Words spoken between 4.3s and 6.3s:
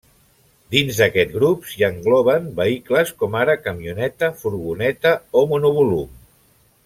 furgoneta o monovolum.